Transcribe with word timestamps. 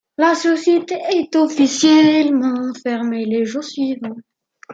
La 0.17 0.33
société 0.33 0.95
est 0.95 1.35
officiellement 1.35 2.73
fermée 2.73 3.23
les 3.23 3.45
jours 3.45 3.63
suivants. 3.63 4.17